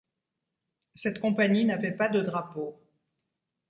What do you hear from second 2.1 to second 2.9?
drapeau.